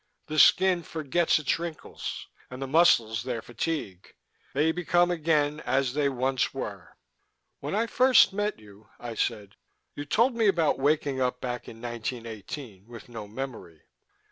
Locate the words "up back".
11.21-11.67